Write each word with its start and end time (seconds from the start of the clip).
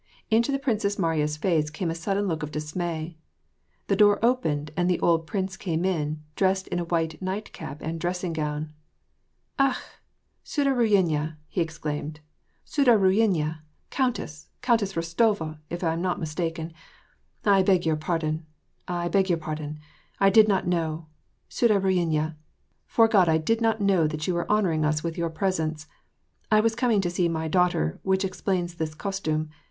Into 0.31 0.51
the 0.51 0.57
Princess 0.57 0.97
Mariya's 0.97 1.37
face 1.37 1.69
came 1.69 1.91
a 1.91 1.93
sudden 1.93 2.27
look 2.27 2.41
of 2.41 2.49
dismay. 2.49 3.17
The 3.85 3.95
door 3.95 4.17
opened, 4.25 4.71
and 4.75 4.89
the 4.89 4.99
old 4.99 5.27
prince 5.27 5.55
came 5.55 5.85
in, 5.85 6.23
dressed 6.35 6.67
in 6.69 6.79
a 6.79 6.85
white 6.85 7.19
night^p 7.23 7.77
and 7.81 7.99
dressing 7.99 8.33
gown. 8.33 8.73
"Akh! 9.59 9.77
stiddruini/a" 10.43 11.37
he 11.47 11.61
exclaimed; 11.61 12.19
^^ 12.67 12.67
suddruin^/a, 12.87 13.59
countess— 13.91 14.47
Countess 14.63 14.93
Rostova, 14.93 15.59
if 15.69 15.83
I 15.83 15.93
am 15.93 16.01
not 16.01 16.19
mistaken— 16.19 16.73
I 17.45 17.61
beg 17.61 17.85
your 17.85 17.95
par 17.95 18.17
don, 18.17 18.43
I 18.87 19.07
beg 19.07 19.29
your 19.29 19.37
pardon.— 19.37 19.77
I 20.19 20.31
did 20.31 20.47
not 20.47 20.65
know, 20.65 21.09
svdaruinya, 21.47 22.33
'fore 22.87 23.07
Grod 23.07 23.27
I 23.27 23.37
did 23.37 23.61
not 23.61 23.79
know 23.81 24.07
that 24.07 24.25
you 24.25 24.33
were 24.33 24.51
honoring 24.51 24.83
us 24.83 25.03
with 25.03 25.15
your 25.15 25.29
pres 25.29 25.59
ence. 25.59 25.85
I 26.49 26.59
was 26.59 26.73
coming 26.73 27.01
to 27.01 27.09
see 27.11 27.29
my 27.29 27.47
daughter, 27.47 27.99
which 28.01 28.25
explains 28.25 28.73
this 28.73 28.95
costume. 28.95 29.49